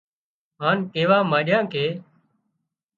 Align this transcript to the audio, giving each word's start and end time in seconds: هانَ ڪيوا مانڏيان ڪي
هانَ 0.61 0.77
ڪيوا 0.93 1.17
مانڏيان 1.31 1.63
ڪي 1.73 1.85